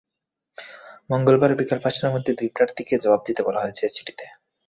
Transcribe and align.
মঙ্গলবার 1.09 1.51
বিকেল 1.55 1.79
পাঁচটার 1.83 2.13
মধ্যে 2.15 2.31
দুই 2.33 2.49
প্রার্থীকে 2.55 2.93
জবাব 2.97 3.21
দিতে 3.27 3.41
বলা 3.43 3.63
হয়েছে 3.63 3.83
চিঠিতে। 3.89 4.25